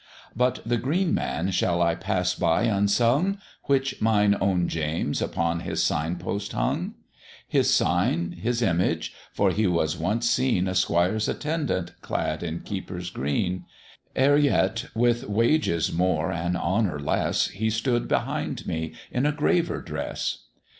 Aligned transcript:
But 0.35 0.61
the 0.65 0.77
Green 0.79 1.13
Man 1.13 1.51
shall 1.51 1.79
I 1.79 1.93
pass 1.93 2.33
by 2.33 2.63
unsung, 2.63 3.37
Which 3.65 4.01
mine 4.01 4.35
own 4.41 4.67
James 4.67 5.21
upon 5.21 5.59
his 5.59 5.83
sign 5.83 6.15
post 6.15 6.53
hung? 6.53 6.95
His 7.47 7.71
sign 7.71 8.31
his 8.31 8.63
image, 8.63 9.13
for 9.31 9.51
he 9.51 9.67
was 9.67 9.95
once 9.95 10.27
seen 10.27 10.67
A 10.67 10.73
squire's 10.73 11.29
attendant, 11.29 11.91
clad 12.01 12.41
in 12.41 12.61
keeper's 12.61 13.11
green; 13.11 13.65
Ere 14.15 14.37
yet, 14.37 14.85
with 14.95 15.29
wages 15.29 15.93
more 15.93 16.31
and 16.31 16.57
honour 16.57 16.99
less, 16.99 17.49
He 17.49 17.69
stood 17.69 18.07
behind 18.07 18.65
me 18.65 18.93
in 19.11 19.27
a 19.27 19.31
graver 19.31 19.81
dress. 19.83 20.45